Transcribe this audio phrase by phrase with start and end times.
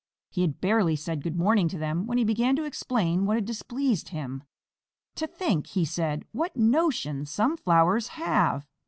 [0.31, 3.45] He had barely said "Good morning" to them when he began to explain what had
[3.45, 4.41] displeased him.
[5.13, 8.65] "To think," he said, "what notions some flowers have!